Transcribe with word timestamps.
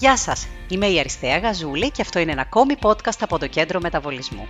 Γεια 0.00 0.16
σας, 0.16 0.46
είμαι 0.68 0.86
η 0.86 0.98
Αριστεία 0.98 1.38
Γαζούλη 1.38 1.90
και 1.90 2.02
αυτό 2.02 2.18
είναι 2.18 2.32
ένα 2.32 2.40
ακόμη 2.40 2.74
podcast 2.82 3.18
από 3.20 3.38
το 3.38 3.46
Κέντρο 3.46 3.80
Μεταβολισμού. 3.80 4.48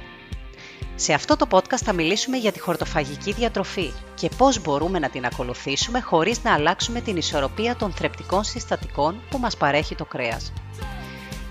Σε 0.95 1.13
αυτό 1.13 1.37
το 1.37 1.47
podcast 1.51 1.81
θα 1.85 1.93
μιλήσουμε 1.93 2.37
για 2.37 2.53
τη 2.53 2.61
χορτοφαγική 2.61 3.33
διατροφή 3.33 3.93
και 4.15 4.31
πώς 4.37 4.63
μπορούμε 4.63 4.99
να 4.99 5.09
την 5.09 5.25
ακολουθήσουμε 5.25 6.01
χωρίς 6.01 6.43
να 6.43 6.55
αλλάξουμε 6.55 7.01
την 7.01 7.17
ισορροπία 7.17 7.77
των 7.77 7.93
θρεπτικών 7.93 8.45
συστατικών 8.45 9.23
που 9.31 9.39
μας 9.39 9.57
παρέχει 9.57 9.95
το 9.95 10.05
κρέας. 10.05 10.53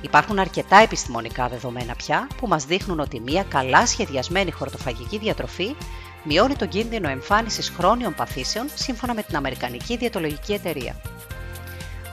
Υπάρχουν 0.02 0.40
αρκετά 0.40 0.78
επιστημονικά 0.78 1.48
δεδομένα 1.48 1.96
πια 1.96 2.28
που 2.38 2.48
μας 2.48 2.66
δείχνουν 2.66 3.00
ότι 3.00 3.20
μια 3.20 3.44
καλά 3.44 3.86
σχεδιασμένη 3.86 4.52
χορτοφαγική 4.52 5.18
διατροφή 5.18 5.76
μειώνει 6.24 6.56
τον 6.56 6.68
κίνδυνο 6.68 7.10
εμφάνισης 7.10 7.70
χρόνιων 7.70 8.14
παθήσεων 8.14 8.68
σύμφωνα 8.74 9.14
με 9.14 9.24
την 9.24 9.36
Αμερικανική 9.36 9.98
Διατολογική 9.98 10.54
Εταιρεία. 10.54 10.96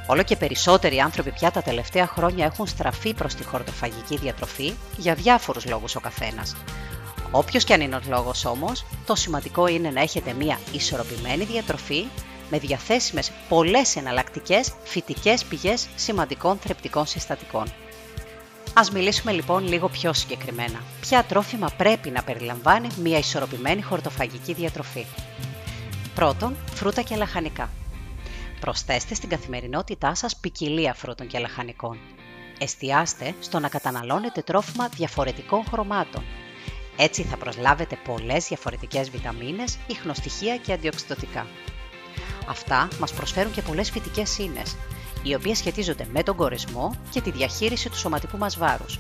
Όλο 0.06 0.23
και 0.23 0.37
περισσότεροι 0.37 0.98
άνθρωποι 0.98 1.33
πια 1.33 1.51
τα 1.51 1.62
τελευταία 1.62 2.06
χρόνια 2.06 2.45
έχουν 2.45 2.66
στραφεί 2.66 3.14
προς 3.14 3.34
τη 3.34 3.45
χορτοφαγική 3.45 4.16
διατροφή 4.16 4.73
για 4.97 5.14
διάφορους 5.14 5.66
λόγους 5.66 5.97
ο 5.97 6.01
καθένας. 6.01 6.56
Όποιος 7.30 7.64
και 7.64 7.74
αν 7.74 7.80
είναι 7.80 7.97
ο 7.97 8.01
λόγος 8.09 8.45
όμως, 8.45 8.84
το 9.06 9.14
σημαντικό 9.14 9.66
είναι 9.66 9.91
να 9.91 10.00
έχετε 10.00 10.33
μια 10.33 10.59
ισορροπημένη 10.73 11.45
διατροφή 11.45 12.05
με 12.50 12.59
διαθέσιμες 12.59 13.30
πολλές 13.48 13.97
εναλλακτικές 13.97 14.73
φυτικές 14.84 15.45
πηγές 15.45 15.88
σημαντικών 15.97 16.59
θρεπτικών 16.59 17.06
συστατικών. 17.06 17.73
Ας 18.75 18.91
μιλήσουμε 18.91 19.33
λοιπόν 19.33 19.69
λίγο 19.69 19.88
πιο 19.88 20.12
συγκεκριμένα. 20.12 20.80
Ποια 21.00 21.25
τρόφιμα 21.25 21.70
πρέπει 21.77 22.11
να 22.11 22.23
περιλαμβάνει 22.23 22.88
μια 23.02 23.19
ισορροπημένη 23.19 23.83
χορτοφαγική 23.83 24.52
διατροφή; 24.52 25.06
Πρώτον, 26.14 26.56
φρούτα 26.75 27.03
και 27.03 27.16
λαχανικά. 27.16 27.70
Προσθέστε 28.67 29.14
στην 29.14 29.28
καθημερινότητά 29.28 30.14
σας 30.14 30.36
ποικιλία 30.36 30.95
φρούτων 30.95 31.27
και 31.27 31.39
λαχανικών. 31.39 31.98
Εστιάστε 32.59 33.34
στο 33.41 33.59
να 33.59 33.69
καταναλώνετε 33.69 34.42
τρόφιμα 34.42 34.89
διαφορετικών 34.89 35.64
χρωμάτων. 35.70 36.25
Έτσι 36.97 37.22
θα 37.22 37.37
προσλάβετε 37.37 37.98
πολλές 38.05 38.47
διαφορετικές 38.47 39.11
βιταμίνες, 39.11 39.78
ιχνοστοιχεία 39.87 40.56
και 40.56 40.72
αντιοξυδοτικά. 40.72 41.47
Αυτά 42.48 42.89
μας 42.98 43.12
προσφέρουν 43.12 43.53
και 43.53 43.62
πολλές 43.62 43.91
φυτικές 43.91 44.39
ίνες, 44.39 44.77
οι 45.22 45.34
οποίες 45.34 45.59
σχετίζονται 45.59 46.06
με 46.12 46.22
τον 46.22 46.37
κορεσμό 46.37 46.94
και 47.11 47.20
τη 47.20 47.31
διαχείριση 47.31 47.89
του 47.91 47.98
σωματικού 47.98 48.39
μας 48.39 48.59
βάρους. 48.59 48.98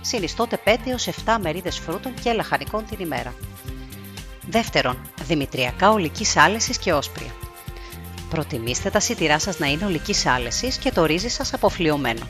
Συνιστώτε 0.00 0.60
5 0.64 0.76
έως 0.86 1.06
7 1.06 1.38
μερίδες 1.40 1.78
φρούτων 1.78 2.14
και 2.14 2.32
λαχανικών 2.32 2.86
την 2.86 2.98
ημέρα. 3.00 3.34
Δεύτερον, 4.48 4.98
δημητριακά 5.22 5.90
ολικής 5.90 6.36
άλεσης 6.36 6.78
και 6.78 6.92
όσπρια. 6.92 7.45
Προτιμήστε 8.28 8.90
τα 8.90 9.00
σιτηρά 9.00 9.38
σας 9.38 9.58
να 9.58 9.66
είναι 9.66 9.84
ολικής 9.84 10.26
άλεσης 10.26 10.76
και 10.76 10.90
το 10.90 11.04
ρύζι 11.04 11.28
σας 11.28 11.54
αποφλειωμένο. 11.54 12.26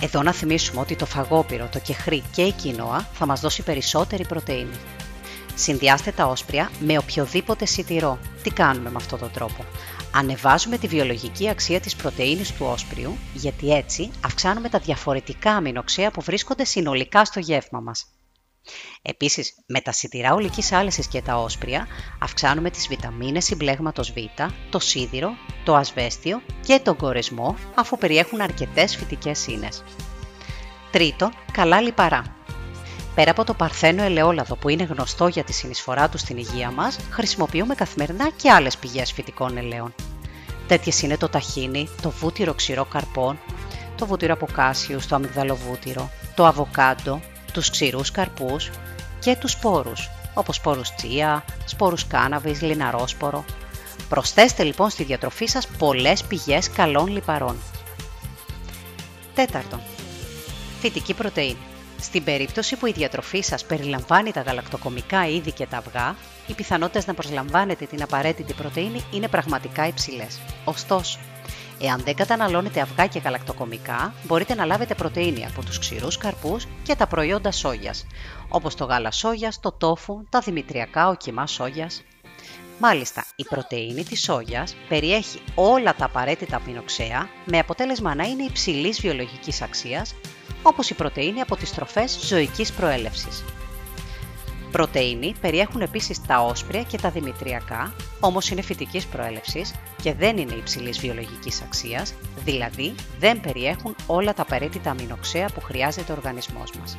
Εδώ 0.00 0.22
να 0.22 0.32
θυμίσουμε 0.32 0.80
ότι 0.80 0.96
το 0.96 1.06
φαγόπυρο, 1.06 1.68
το 1.72 1.78
κεχρί 1.78 2.22
και 2.34 2.42
η 2.42 2.52
κοινόα 2.52 3.08
θα 3.12 3.26
μας 3.26 3.40
δώσει 3.40 3.62
περισσότερη 3.62 4.26
πρωτεΐνη. 4.26 4.76
Συνδυάστε 5.54 6.10
τα 6.10 6.26
όσπρια 6.26 6.70
με 6.80 6.98
οποιοδήποτε 6.98 7.66
σιτηρό. 7.66 8.18
Τι 8.42 8.50
κάνουμε 8.50 8.90
με 8.90 8.96
αυτόν 8.96 9.18
τον 9.18 9.30
τρόπο; 9.32 9.64
Ανεβάζουμε 10.14 10.78
τη 10.78 10.86
βιολογική 10.86 11.48
αξία 11.48 11.80
της 11.80 11.96
πρωτεΐνης 11.96 12.52
του 12.52 12.66
όσπριου, 12.70 13.16
γιατί 13.34 13.74
έτσι 13.74 14.10
αυξάνουμε 14.24 14.68
τα 14.68 14.78
διαφορετικά 14.78 15.52
αμινοξέα 15.52 16.10
που 16.10 16.20
βρίσκονται 16.20 16.64
συνολικά 16.64 17.24
στο 17.24 17.40
γεύμα 17.40 17.80
μας. 17.80 18.06
Επίσης, 19.02 19.54
με 19.66 19.80
τα 19.80 19.92
σιτηρά 19.92 20.34
ολικής 20.34 20.72
άλεσης 20.72 21.06
και 21.06 21.22
τα 21.22 21.36
όσπρια 21.36 21.86
αυξάνουμε 22.18 22.70
τις 22.70 22.88
βιταμίνες 22.88 23.44
συμπλέγματος 23.44 24.12
Β, 24.12 24.16
το 24.70 24.78
σίδηρο, 24.78 25.30
το 25.64 25.74
ασβέστιο 25.74 26.42
και 26.66 26.78
τον 26.78 26.96
κορεσμό 26.96 27.56
αφού 27.74 27.98
περιέχουν 27.98 28.40
αρκετές 28.40 28.96
φυτικές 28.96 29.46
ίνες. 29.46 29.84
Τρίτον, 30.90 31.32
καλά 31.52 31.80
λιπαρά. 31.80 32.36
Πέρα 33.14 33.30
από 33.30 33.44
το 33.44 33.54
παρθένο 33.54 34.02
ελαιόλαδο 34.02 34.56
που 34.56 34.68
είναι 34.68 34.82
γνωστό 34.82 35.26
για 35.26 35.44
τη 35.44 35.52
συνεισφορά 35.52 36.08
του 36.08 36.18
στην 36.18 36.36
υγεία 36.36 36.70
μας, 36.70 36.98
χρησιμοποιούμε 37.10 37.74
καθημερινά 37.74 38.30
και 38.30 38.50
άλλες 38.50 38.76
πηγές 38.76 39.12
φυτικών 39.12 39.56
ελαίων. 39.56 39.94
Τέτοιες 40.66 41.02
είναι 41.02 41.16
το 41.16 41.28
ταχίνι, 41.28 41.88
το 42.02 42.10
βούτυρο 42.10 42.54
ξηρό 42.54 42.84
καρπών, 42.84 43.38
το 43.96 44.06
βούτυρο 44.06 44.32
αποκάσιου, 44.32 44.98
το 45.08 45.14
αμυγδαλοβούτυρο, 45.14 46.10
το 46.34 46.46
αβοκάντο, 46.46 47.20
τους 47.58 47.70
ξηρούς 47.70 48.10
καρπούς 48.10 48.70
και 49.18 49.36
τους 49.36 49.52
σπόρους, 49.52 50.10
όπως 50.34 50.56
σπόρους 50.56 50.94
τσία, 50.94 51.44
σπόρους 51.64 52.06
κάναβης, 52.06 52.62
λιναρόσπορο. 52.62 53.44
Προσθέστε 54.08 54.62
λοιπόν 54.62 54.90
στη 54.90 55.04
διατροφή 55.04 55.46
σας 55.46 55.66
πολλές 55.66 56.24
πηγές 56.24 56.70
καλών 56.70 57.06
λιπαρών. 57.06 57.56
Τέταρτον, 59.34 59.80
φυτική 60.80 61.14
πρωτεΐνη. 61.14 61.58
Στην 62.00 62.24
περίπτωση 62.24 62.76
που 62.76 62.86
η 62.86 62.92
διατροφή 62.92 63.40
σας 63.40 63.64
περιλαμβάνει 63.64 64.32
τα 64.32 64.40
γαλακτοκομικά 64.40 65.28
είδη 65.28 65.52
και 65.52 65.66
τα 65.66 65.76
αυγά, 65.76 66.16
οι 66.46 66.52
πιθανότητες 66.52 67.06
να 67.06 67.14
προσλαμβάνετε 67.14 67.84
την 67.84 68.02
απαραίτητη 68.02 68.52
πρωτεΐνη 68.52 69.04
είναι 69.12 69.28
πραγματικά 69.28 69.86
υψηλές. 69.86 70.38
Ωστόσο, 70.64 71.18
Εάν 71.80 72.00
δεν 72.04 72.14
καταναλώνετε 72.14 72.80
αυγά 72.80 73.06
και 73.06 73.18
γαλακτοκομικά, 73.18 74.14
μπορείτε 74.26 74.54
να 74.54 74.64
λάβετε 74.64 74.94
πρωτεΐνη 74.94 75.46
από 75.46 75.64
τους 75.64 75.78
ξηρούς 75.78 76.18
καρπούς 76.18 76.66
και 76.82 76.94
τα 76.94 77.06
προϊόντα 77.06 77.52
σόγιας, 77.52 78.06
όπως 78.48 78.74
το 78.74 78.84
γάλα 78.84 79.10
σόγιας, 79.10 79.60
το 79.60 79.72
τόφου, 79.72 80.24
τα 80.28 80.40
δημητριακά 80.40 81.08
οκυμά 81.08 81.46
σόγιας. 81.46 82.02
Μάλιστα, 82.80 83.24
η 83.36 83.44
πρωτεΐνη 83.44 84.04
της 84.04 84.22
σόγιας 84.22 84.76
περιέχει 84.88 85.40
όλα 85.54 85.94
τα 85.94 86.04
απαραίτητα 86.04 86.56
αμινοξέα 86.56 87.28
με 87.44 87.58
αποτέλεσμα 87.58 88.14
να 88.14 88.24
είναι 88.24 88.42
υψηλής 88.42 89.00
βιολογικής 89.00 89.62
αξίας, 89.62 90.14
όπως 90.62 90.90
η 90.90 90.94
πρωτεΐνη 90.94 91.40
από 91.40 91.56
τις 91.56 91.74
τροφές 91.74 92.18
ζωικής 92.22 92.72
προέλευσης. 92.72 93.44
Πρωτεΐνη 94.72 95.34
περιέχουν 95.40 95.80
επίσης 95.80 96.26
τα 96.26 96.40
όσπρια 96.40 96.82
και 96.82 96.98
τα 96.98 97.10
δημητριακά, 97.10 97.92
όμως 98.20 98.50
είναι 98.50 98.62
φυτικής 98.62 99.06
προέλευσης 99.06 99.74
και 100.02 100.14
δεν 100.14 100.36
είναι 100.36 100.54
υψηλής 100.54 100.98
βιολογικής 100.98 101.62
αξίας, 101.62 102.14
δηλαδή 102.44 102.94
δεν 103.18 103.40
περιέχουν 103.40 103.94
όλα 104.06 104.34
τα 104.34 104.42
απαραίτητα 104.42 104.90
αμινοξέα 104.90 105.48
που 105.54 105.60
χρειάζεται 105.60 106.12
ο 106.12 106.14
οργανισμός 106.14 106.72
μας. 106.80 106.96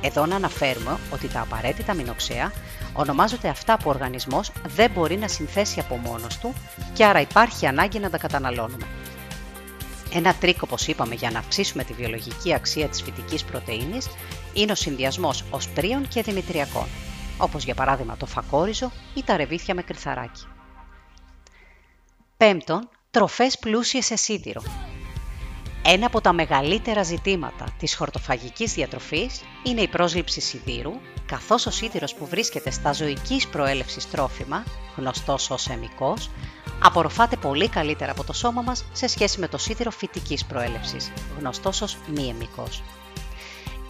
Εδώ 0.00 0.26
να 0.26 0.36
αναφέρουμε 0.36 0.98
ότι 1.12 1.28
τα 1.28 1.40
απαραίτητα 1.40 1.92
αμινοξέα 1.92 2.52
ονομάζονται 2.92 3.48
αυτά 3.48 3.76
που 3.76 3.84
ο 3.86 3.90
οργανισμός 3.90 4.52
δεν 4.66 4.90
μπορεί 4.90 5.16
να 5.16 5.28
συνθέσει 5.28 5.80
από 5.80 5.96
μόνος 5.96 6.38
του 6.38 6.54
και 6.92 7.04
άρα 7.04 7.20
υπάρχει 7.20 7.66
ανάγκη 7.66 7.98
να 7.98 8.10
τα 8.10 8.18
καταναλώνουμε. 8.18 8.86
Ένα 10.12 10.34
τρικ, 10.34 10.62
όπως 10.62 10.86
είπαμε, 10.86 11.14
για 11.14 11.30
να 11.30 11.38
αυξήσουμε 11.38 11.84
τη 11.84 11.92
βιολογική 11.92 12.54
αξία 12.54 12.88
της 12.88 13.02
φυτικής 13.02 13.44
πρωτεΐνης 13.44 14.08
είναι 14.54 14.72
ο 14.72 14.74
συνδυασμός 14.74 15.44
οσπρίων 15.50 16.08
και 16.08 16.22
δημητριακών, 16.22 16.86
όπως 17.38 17.64
για 17.64 17.74
παράδειγμα 17.74 18.16
το 18.16 18.26
φακόριζο 18.26 18.92
ή 19.14 19.22
τα 19.22 19.36
ρεβίθια 19.36 19.74
με 19.74 19.82
κρυθαράκι. 19.82 20.46
Πέμπτον, 22.36 22.88
τροφές 23.10 23.58
πλούσιες 23.58 24.04
σε 24.04 24.16
σίδηρο. 24.16 24.62
Ένα 25.84 26.06
από 26.06 26.20
τα 26.20 26.32
μεγαλύτερα 26.32 27.02
ζητήματα 27.02 27.64
της 27.78 27.94
χορτοφαγικής 27.94 28.72
διατροφής 28.72 29.40
είναι 29.62 29.80
η 29.80 29.88
πρόσληψη 29.88 30.40
σιδήρου, 30.40 30.92
καθώς 31.26 31.66
ο 31.66 31.70
σίδηρος 31.70 32.14
που 32.14 32.26
βρίσκεται 32.26 32.70
στα 32.70 32.92
ζωικής 32.92 33.48
προέλευσης 33.48 34.10
τρόφιμα, 34.10 34.64
γνωστός 34.96 35.50
ως 35.50 35.68
εμικός, 35.68 36.30
απορροφάται 36.82 37.36
πολύ 37.36 37.68
καλύτερα 37.68 38.10
από 38.10 38.24
το 38.24 38.32
σώμα 38.32 38.62
μας 38.62 38.84
σε 38.92 39.06
σχέση 39.06 39.40
με 39.40 39.48
το 39.48 39.58
σίδηρο 39.58 39.90
φυτικής 39.90 40.44
προέλευσης, 40.44 41.12
γνωστός 41.38 41.80
ως 41.82 41.96
μη 42.14 42.28
εμικός. 42.28 42.82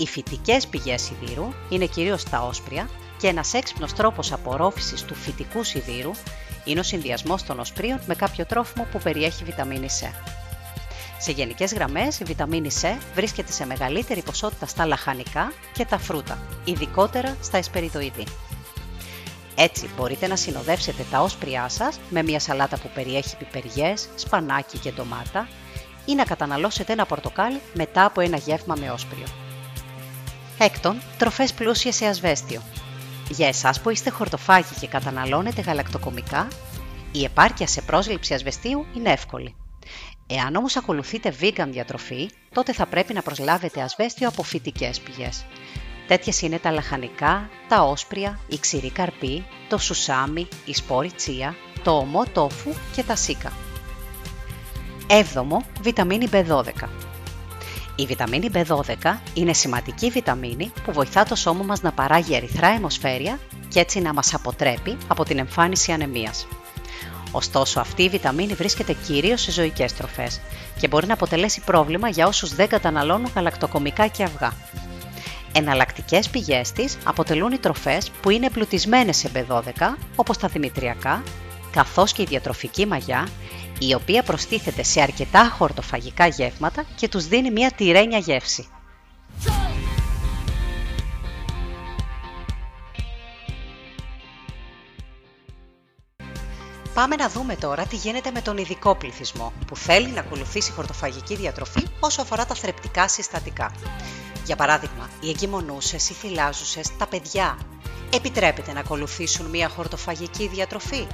Οι 0.00 0.06
φυτικές 0.06 0.66
πηγές 0.66 1.02
σιδήρου 1.02 1.52
είναι 1.68 1.86
κυρίως 1.86 2.24
τα 2.24 2.40
όσπρια 2.40 2.88
και 3.18 3.26
ένας 3.26 3.54
έξυπνος 3.54 3.92
τρόπος 3.92 4.32
απορρόφησης 4.32 5.02
του 5.02 5.14
φυτικού 5.14 5.64
σιδήρου 5.64 6.10
είναι 6.64 6.80
ο 6.80 6.82
συνδυασμός 6.82 7.42
των 7.42 7.60
οσπρίων 7.60 8.00
με 8.06 8.14
κάποιο 8.14 8.46
τρόφιμο 8.46 8.86
που 8.90 8.98
περιέχει 8.98 9.44
βιταμίνη 9.44 9.86
C. 10.00 10.10
Σε 11.18 11.32
γενικές 11.32 11.74
γραμμές, 11.74 12.20
η 12.20 12.24
βιταμίνη 12.24 12.70
C 12.80 12.96
βρίσκεται 13.14 13.52
σε 13.52 13.66
μεγαλύτερη 13.66 14.22
ποσότητα 14.22 14.66
στα 14.66 14.86
λαχανικά 14.86 15.52
και 15.72 15.84
τα 15.84 15.98
φρούτα, 15.98 16.38
ειδικότερα 16.64 17.36
στα 17.42 17.58
εσπεριδοειδή. 17.58 18.24
Έτσι 19.54 19.90
μπορείτε 19.96 20.26
να 20.26 20.36
συνοδεύσετε 20.36 21.04
τα 21.10 21.20
όσπριά 21.20 21.68
σας 21.68 22.00
με 22.10 22.22
μια 22.22 22.40
σαλάτα 22.40 22.78
που 22.78 22.90
περιέχει 22.94 23.36
πιπεριές, 23.36 24.08
σπανάκι 24.14 24.78
και 24.78 24.92
ντομάτα 24.92 25.48
ή 26.04 26.14
να 26.14 26.24
καταναλώσετε 26.24 26.92
ένα 26.92 27.06
πορτοκάλι 27.06 27.60
μετά 27.74 28.04
από 28.04 28.20
ένα 28.20 28.36
γεύμα 28.36 28.74
με 28.80 28.90
όσπριο. 28.90 29.49
Έκτον, 30.62 31.02
τροφές 31.18 31.52
πλούσιες 31.52 31.94
σε 31.94 32.06
ασβέστιο. 32.06 32.62
Για 33.28 33.48
εσάς 33.48 33.80
που 33.80 33.90
είστε 33.90 34.10
χορτοφάγοι 34.10 34.74
και 34.80 34.86
καταναλώνετε 34.86 35.60
γαλακτοκομικά, 35.60 36.48
η 37.12 37.24
επάρκεια 37.24 37.66
σε 37.66 37.82
πρόσληψη 37.82 38.34
ασβεστίου 38.34 38.86
είναι 38.96 39.10
εύκολη. 39.10 39.54
Εάν 40.26 40.54
όμως 40.56 40.76
ακολουθείτε 40.76 41.34
vegan 41.40 41.68
διατροφή, 41.70 42.30
τότε 42.52 42.72
θα 42.72 42.86
πρέπει 42.86 43.14
να 43.14 43.22
προσλάβετε 43.22 43.80
ασβέστιο 43.82 44.28
από 44.28 44.42
φυτικές 44.42 45.00
πηγές. 45.00 45.44
Τέτοιες 46.06 46.42
είναι 46.42 46.58
τα 46.58 46.70
λαχανικά, 46.70 47.48
τα 47.68 47.82
όσπρια, 47.82 48.38
η 48.48 48.58
ξηρή 48.58 48.90
καρπή, 48.90 49.44
το 49.68 49.78
σουσάμι, 49.78 50.48
η 50.64 50.74
σπόρη 50.74 51.12
τσία, 51.12 51.54
το 51.82 51.90
ομό 51.96 52.24
τόφου 52.32 52.70
και 52.94 53.02
τα 53.02 53.16
σίκα. 53.16 53.52
7. 55.06 55.62
Βιταμίνη 55.80 56.28
B12. 56.32 57.09
Η 58.00 58.06
βιταμίνη 58.06 58.50
B12 58.54 59.16
είναι 59.34 59.52
σημαντική 59.52 60.10
βιταμίνη 60.10 60.72
που 60.84 60.92
βοηθά 60.92 61.24
το 61.24 61.34
σώμα 61.34 61.64
μας 61.64 61.82
να 61.82 61.92
παράγει 61.92 62.34
ερυθρά 62.34 62.68
αιμοσφαίρια 62.68 63.38
και 63.68 63.80
έτσι 63.80 64.00
να 64.00 64.12
μας 64.12 64.34
αποτρέπει 64.34 64.96
από 65.08 65.24
την 65.24 65.38
εμφάνιση 65.38 65.92
ανεμίας. 65.92 66.46
Ωστόσο, 67.32 67.80
αυτή 67.80 68.02
η 68.02 68.08
βιταμίνη 68.08 68.54
βρίσκεται 68.54 68.92
κυρίως 69.06 69.40
σε 69.40 69.50
ζωικές 69.50 69.92
τροφές 69.92 70.40
και 70.80 70.88
μπορεί 70.88 71.06
να 71.06 71.12
αποτελέσει 71.12 71.60
πρόβλημα 71.64 72.08
για 72.08 72.26
όσους 72.26 72.54
δεν 72.54 72.68
καταναλώνουν 72.68 73.30
γαλακτοκομικά 73.34 74.06
και 74.06 74.22
αυγά. 74.22 74.52
Εναλλακτικές 75.52 76.28
πηγές 76.28 76.72
της 76.72 76.98
αποτελούν 77.04 77.52
οι 77.52 77.58
τροφές 77.58 78.10
που 78.22 78.30
είναι 78.30 78.46
εμπλουτισμένες 78.46 79.16
σε 79.16 79.30
B12, 79.34 79.96
όπως 80.16 80.38
τα 80.38 80.48
δημητριακά, 80.48 81.22
καθώς 81.70 82.12
και 82.12 82.22
η 82.22 82.24
διατροφική 82.24 82.86
μαγιά, 82.86 83.28
η 83.78 83.94
οποία 83.94 84.22
προστίθεται 84.22 84.82
σε 84.82 85.00
αρκετά 85.00 85.54
χορτοφαγικά 85.58 86.26
γεύματα 86.26 86.84
και 86.96 87.08
τους 87.08 87.26
δίνει 87.26 87.50
μια 87.50 87.70
τυρένια 87.70 88.18
γεύση. 88.18 88.68
Πάμε 96.94 97.16
να 97.16 97.28
δούμε 97.28 97.56
τώρα 97.56 97.86
τι 97.86 97.96
γίνεται 97.96 98.30
με 98.30 98.40
τον 98.40 98.56
ειδικό 98.56 98.94
πληθυσμό 98.94 99.52
που 99.66 99.76
θέλει 99.76 100.08
να 100.08 100.20
ακολουθήσει 100.20 100.72
χορτοφαγική 100.72 101.36
διατροφή 101.36 101.86
όσο 102.00 102.22
αφορά 102.22 102.46
τα 102.46 102.54
θρεπτικά 102.54 103.08
συστατικά. 103.08 103.72
Για 104.44 104.56
παράδειγμα, 104.56 105.10
οι 105.20 105.28
εγκυμονούσες, 105.28 106.10
οι 106.10 106.12
θυλάζουσες, 106.12 106.96
τα 106.96 107.06
παιδιά 107.06 107.58
επιτρέπεται 108.14 108.72
να 108.72 108.80
ακολουθήσουν 108.80 109.46
μια 109.46 109.68
χορτοφαγική 109.68 110.48
διατροφή; 110.48 111.06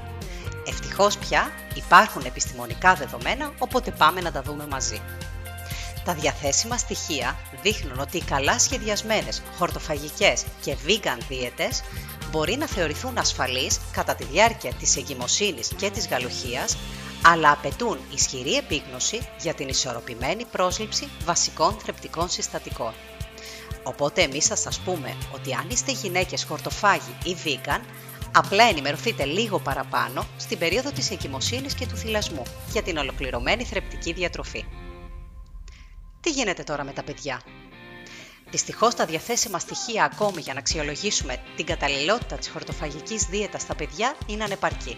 Ευτυχώς 0.67 1.19
πια 1.19 1.53
υπάρχουν 1.75 2.25
επιστημονικά 2.25 2.95
δεδομένα, 2.95 3.53
οπότε 3.59 3.91
πάμε 3.91 4.21
να 4.21 4.33
τα 4.33 4.43
δούμε 4.43 4.67
μαζί. 4.67 5.01
Τα 6.05 6.15
διαθέσιμα 6.15 6.77
στοιχεία 6.77 7.37
δείχνουν 7.63 7.99
ότι 7.99 8.17
οι 8.17 8.23
καλά 8.23 8.59
σχεδιασμένες 8.59 9.43
χορτοφαγικές 9.59 10.45
και 10.63 10.77
vegan 10.87 11.19
δίαιτες 11.29 11.83
μπορεί 12.31 12.57
να 12.57 12.67
θεωρηθούν 12.67 13.19
ασφαλείς 13.19 13.81
κατά 13.93 14.15
τη 14.15 14.25
διάρκεια 14.25 14.73
της 14.73 14.97
εγκυμοσύνης 14.97 15.69
και 15.77 15.91
της 15.91 16.09
γαλουχίας, 16.09 16.77
αλλά 17.25 17.51
απαιτούν 17.51 17.99
ισχυρή 18.15 18.57
επίγνωση 18.57 19.29
για 19.41 19.55
την 19.55 19.69
ισορροπημένη 19.69 20.45
πρόσληψη 20.45 21.09
βασικών 21.25 21.77
θρεπτικών 21.83 22.29
συστατικών. 22.29 22.93
Οπότε 23.83 24.23
εμείς 24.23 24.47
θα 24.47 24.57
σας 24.57 24.79
πούμε 24.79 25.17
ότι 25.35 25.55
αν 25.55 25.67
είστε 25.71 25.93
γυναίκες 25.93 26.45
χορτοφάγοι 26.45 27.17
ή 27.25 27.37
vegan, 27.45 27.81
απλά 28.39 28.65
ενημερωθείτε 28.65 29.25
λίγο 29.25 29.59
παραπάνω 29.59 30.27
στην 30.37 30.59
περίοδο 30.59 30.91
της 30.91 31.11
εγκυμοσύνης 31.11 31.75
και 31.75 31.87
του 31.87 31.97
θυλασμού 31.97 32.43
για 32.73 32.83
την 32.83 32.97
ολοκληρωμένη 32.97 33.65
θρεπτική 33.65 34.13
διατροφή. 34.13 34.65
Τι 36.21 36.31
γίνεται 36.31 36.63
τώρα 36.63 36.85
με 36.85 36.93
τα 36.93 37.03
παιδιά; 37.03 37.41
Δυστυχώς 38.51 38.95
τα 38.95 39.05
διαθέσιμα 39.07 39.59
στοιχεία 39.59 40.05
ακόμη 40.05 40.41
για 40.41 40.53
να 40.53 40.59
αξιολογήσουμε 40.59 41.37
την 41.57 41.67
καταλληλότητα 41.67 42.37
της 42.37 42.49
χορτοφαγικής 42.49 43.25
δίαιτας 43.25 43.63
στα 43.63 43.75
παιδιά 43.75 44.17
είναι 44.27 44.45
ανεπαρκή. 44.45 44.97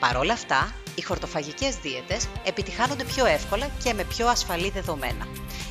Παρ' 0.00 0.16
όλα 0.16 0.32
αυτά, 0.32 0.74
οι 0.94 1.02
χορτοφαγικές 1.02 1.76
δίαιτες 1.76 2.28
επιτυχάνονται 2.44 3.04
πιο 3.04 3.26
εύκολα 3.26 3.70
και 3.82 3.92
με 3.92 4.04
πιο 4.04 4.28
ασφαλή 4.28 4.70
δεδομένα. 4.70 5.26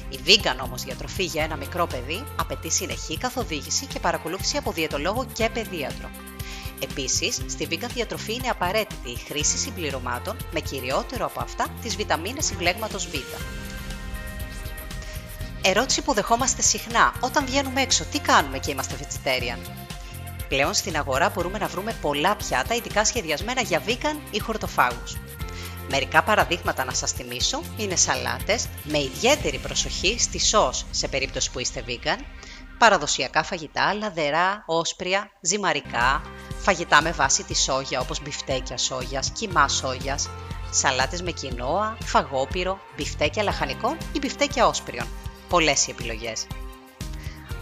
Η 0.10 0.20
vegan 0.26 0.58
όμως 0.64 0.84
διατροφή 0.84 1.24
για 1.24 1.44
ένα 1.44 1.56
μικρό 1.56 1.88
παιδί 1.88 2.24
απαιτεί 2.40 2.72
συνεχή 2.72 3.18
καθοδήγηση 3.18 3.86
και 3.86 4.00
παρακολούθηση 4.00 4.58
από 4.58 4.72
διαιτολόγο 4.72 5.26
και 5.34 5.50
παιδίατρο. 5.54 6.10
Επίσης, 6.80 7.42
στη 7.48 7.68
vegan 7.72 7.90
διατροφή 7.94 8.34
είναι 8.34 8.50
απαραίτητη 8.50 9.10
η 9.10 9.18
χρήση 9.28 9.58
συμπληρωμάτων 9.58 10.38
με 10.52 10.60
κυριότερο 10.60 11.26
από 11.26 11.42
αυτά 11.42 11.68
τι 11.82 11.90
βιταμίνες 11.90 12.46
συμπλέγματο 12.46 13.00
Β. 13.00 13.14
Ερώτηση 15.62 16.02
που 16.02 16.14
δεχόμαστε 16.14 16.62
συχνά 16.62 17.14
όταν 17.20 17.46
βγαίνουμε 17.46 17.82
έξω, 17.82 18.04
τι 18.12 18.20
κάνουμε 18.20 18.60
και 18.60 18.72
είμαστε 18.72 18.96
vegetarian; 19.00 19.60
Πλέον 20.50 20.74
στην 20.74 20.98
αγορά 20.98 21.30
μπορούμε 21.30 21.58
να 21.58 21.68
βρούμε 21.68 21.96
πολλά 22.02 22.36
πιάτα 22.36 22.76
ειδικά 22.76 23.06
σχεδιασμένα 23.06 23.62
για 23.62 23.82
vegan 23.88 24.18
ή 24.32 24.40
χορτοφάγους. 24.40 25.18
Μερικά 25.90 26.24
παραδείγματα 26.24 26.86
να 26.86 26.94
σας 26.94 27.12
θυμίσω 27.12 27.62
είναι 27.78 27.96
σαλάτες 27.96 28.68
με 28.84 29.00
ιδιαίτερη 29.00 29.58
προσοχή 29.58 30.20
στη 30.20 30.40
σως 30.40 30.86
σε 30.92 31.08
περίπτωση 31.08 31.52
που 31.52 31.60
είστε 31.60 31.84
vegan, 31.88 32.20
παραδοσιακά 32.78 33.44
φαγητά, 33.44 33.94
λαδερά, 33.94 34.64
όσπρια, 34.66 35.32
ζυμαρικά, 35.42 36.22
φαγητά 36.66 37.02
με 37.02 37.12
βάση 37.12 37.44
τη 37.44 37.56
σόγια 37.56 38.00
όπως 38.00 38.22
μπιφτέκια 38.22 38.78
σόγιας, 38.78 39.30
κιμά 39.30 39.68
σόγιας, 39.68 40.30
σαλάτες 40.72 41.22
με 41.22 41.32
κοινόα, 41.32 41.98
φαγόπυρο, 42.04 42.80
μπιφτέκια 42.96 43.44
λαχανικών 43.44 43.98
ή 44.12 44.20
μπιφτέκια 44.20 44.68
όσπριων. 44.68 45.08
Πολλές 45.50 45.88
οι 45.88 45.92
επιλογές. 45.92 46.48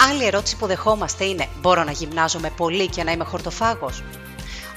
Άλλη 0.10 0.26
ερώτηση 0.26 0.58
που 0.58 0.66
δεχόμαστε 0.66 1.26
είναι 1.26 1.48
«Μπορώ 1.62 1.84
να 1.84 1.92
γυμνάζομαι 1.92 2.50
πολύ 2.50 2.88
και 2.88 3.04
να 3.04 3.12
είμαι 3.12 3.24
χορτοφάγος» 3.24 4.04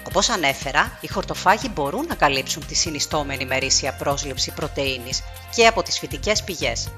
Όπως 0.07 0.29
ανέφερα, 0.29 0.99
οι 1.01 1.07
χορτοφάγοι 1.07 1.71
μπορούν 1.75 2.07
να 2.07 2.15
καλύψουν 2.15 2.67
τη 2.67 2.75
συνιστόμενη 2.75 3.47
μερίσια 3.47 3.93
πρόσληψη 3.93 4.53
πρωτεΐνης 4.53 5.23
και 5.55 5.67
από 5.67 5.83
τις 5.83 5.99
φυτικές 5.99 6.43
πηγές. 6.43 6.89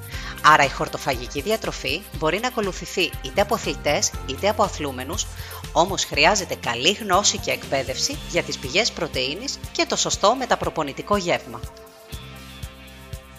Άρα 0.43 0.64
η 0.64 0.69
χορτοφαγική 0.69 1.40
διατροφή 1.40 2.02
μπορεί 2.19 2.38
να 2.38 2.49
ακολουθηθεί 2.49 3.10
είτε 3.22 3.40
από 3.40 3.55
αθλητές 3.55 4.10
είτε 4.26 4.49
από 4.49 4.62
αθλούμενους, 4.62 5.26
όμως 5.72 6.05
χρειάζεται 6.05 6.55
καλή 6.55 6.93
γνώση 6.93 7.38
και 7.38 7.50
εκπαίδευση 7.50 8.19
για 8.31 8.43
τις 8.43 8.58
πηγές 8.58 8.93
πρωτεΐνης 8.93 9.58
και 9.72 9.87
το 9.88 9.96
σωστό 9.96 10.34
μεταπροπονητικό 10.34 11.16
γεύμα. 11.16 11.60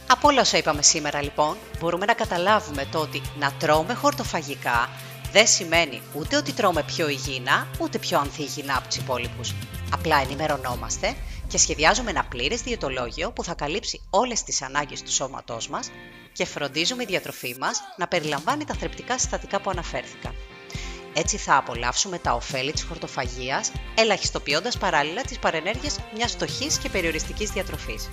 Από 0.08 0.28
όλα 0.28 0.42
όσα 0.42 0.58
είπαμε 0.58 0.82
σήμερα 0.82 1.22
λοιπόν, 1.22 1.58
μπορούμε 1.80 2.06
να 2.06 2.14
καταλάβουμε 2.14 2.86
το 2.92 3.00
ότι 3.00 3.22
να 3.40 3.52
τρώμε 3.60 3.94
χορτοφαγικά 3.94 4.90
δεν 5.32 5.48
σημαίνει 5.48 6.02
ούτε 6.14 6.36
ότι 6.36 6.52
τρώμε 6.54 6.84
πιο 6.84 7.10
υγιεινά, 7.10 7.68
ούτε 7.80 7.98
πιο 7.98 8.20
ανθυγιεινά 8.20 8.78
από 8.78 8.88
τους 8.88 8.98
υπόλοιπους. 8.98 9.54
Απλά 9.94 10.22
ενημερωνόμαστε 10.22 11.16
και 11.48 11.58
σχεδιάζουμε 11.58 12.10
ένα 12.10 12.26
πλήρες 12.26 12.62
διαιτολόγιο 12.62 13.32
που 13.32 13.44
θα 13.44 13.54
καλύψει 13.54 14.02
όλες 14.10 14.44
τις 14.44 14.62
ανάγκες 14.62 15.02
του 15.02 15.12
σώματός 15.12 15.68
μας 15.70 15.92
και 16.34 16.46
φροντίζουμε 16.46 17.04
η 17.04 17.06
διατροφή 17.06 17.56
μας 17.60 17.80
να 17.98 18.08
περιλαμβάνει 18.08 18.66
τα 18.66 18.74
θρεπτικά 18.74 19.18
συστατικά 19.18 19.62
που 19.62 19.70
αναφέρθηκαν. 19.70 20.36
Έτσι 21.14 21.38
θα 21.38 21.58
απολαύσουμε 21.58 22.18
τα 22.18 22.34
ωφέλη 22.34 22.72
της 22.72 22.84
χορτοφαγίας, 22.84 23.72
ελαχιστοποιώντας 23.96 24.78
παράλληλα 24.78 25.22
τις 25.22 25.40
παρενέργειες 25.40 26.00
μιας 26.16 26.32
φτωχής 26.32 26.78
και 26.78 26.90
περιοριστικής 26.90 27.50
διατροφής. 27.50 28.10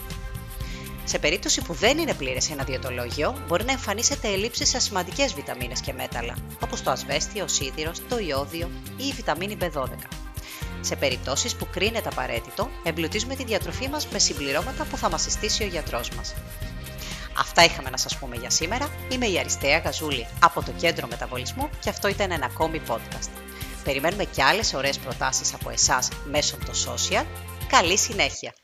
Σε 1.09 1.19
περίπτωση 1.19 1.63
που 1.63 1.73
δεν 1.73 1.99
είναι 1.99 2.15
πλήρες 2.15 2.51
ένα 2.51 2.65
διαιτολόγιο, 2.65 3.45
μπορεί 3.47 3.65
να 3.65 3.73
εμφανίσετε 3.73 4.29
ελλείψεις 4.29 4.69
σε 4.69 4.79
σημαντικές 4.79 5.35
βιταμίνες 5.35 5.81
και 5.81 5.93
μέταλλα, 5.93 6.37
όπως 6.61 6.83
το 6.83 6.91
ασβέστιο, 6.91 7.45
ο 7.45 7.49
σίδηρος, 7.49 8.03
το 8.09 8.19
ιόδιο 8.19 8.71
ή 8.97 9.07
η 9.07 9.13
βιταμίνη 9.13 9.57
B12. 9.61 9.89
Σε 10.81 10.97
περιπτώσεις 10.97 11.57
που 11.57 11.67
κρίνεται 11.71 12.09
απαραίτητο, 12.09 12.71
εμπλουτίζουμε 12.83 13.35
τη 13.35 13.45
διατροφή 13.45 13.89
μας 13.89 14.07
με 14.07 14.19
συμπληρώματα 14.19 14.85
που 14.85 14.97
θα 14.97 15.11
μας 15.11 15.23
συστήσει 15.23 15.63
ο 15.63 15.67
γιατρός 15.67 16.11
μας. 16.11 16.35
Αυτά 17.39 17.65
είχαμε 17.65 17.91
να 17.91 17.97
σας 17.97 18.19
πούμε 18.19 18.37
για 18.37 18.51
σήμερα. 18.51 18.91
Είμαι 19.13 19.27
η 19.27 19.39
Αριστεία 19.39 19.79
Γαζούλη 19.79 20.27
από 20.41 20.63
το 20.63 20.73
Κέντρο 20.73 21.07
Μεταβολισμού 21.07 21.71
και 21.81 21.89
αυτό 21.89 22.09
ήταν 22.09 22.31
ένα 22.31 22.47
ακόμη 22.47 22.83
podcast. 22.89 23.31
Περιμένουμε 23.85 24.25
και 24.25 24.43
άλλες 24.43 24.75
ωραίες 24.75 24.99
προτάσεις 24.99 25.55
από 25.55 25.71
εσάς 25.71 26.09
μέσω 26.31 26.57
των 26.57 26.75
social. 26.75 27.25
Καλή 27.69 27.99
συνέχεια! 27.99 28.55